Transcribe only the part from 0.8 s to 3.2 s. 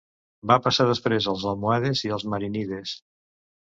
després als almohades i als marínides.